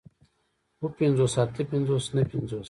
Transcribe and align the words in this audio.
اووه 0.79 0.91
پنځوس 0.99 1.33
اتۀ 1.41 1.61
پنځوس 1.71 2.05
نهه 2.15 2.25
پنځوس 2.31 2.59